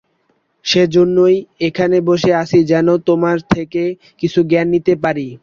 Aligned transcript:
সেজন্যই 0.65 1.35
এখানে 1.67 1.97
বসে 2.09 2.31
আছি 2.41 2.59
যেন 2.71 2.87
তোমার 3.07 3.37
থেকে 3.53 3.83
কিছু 4.21 4.39
জ্ঞান 4.49 4.67
নিতে 4.73 4.93
পারি। 5.03 5.27